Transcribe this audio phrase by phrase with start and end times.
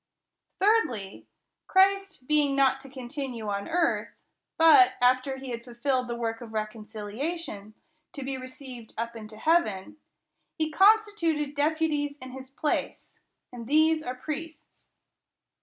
[0.59, 1.27] Thirdly,
[1.67, 4.09] Christ being not to continue on earth,
[4.57, 7.75] but, after he had fulfilled the work of reconciliation,
[8.13, 9.97] to be received up into heaven,
[10.57, 13.19] he constituted deputies in his place;
[13.53, 14.87] and these are priests.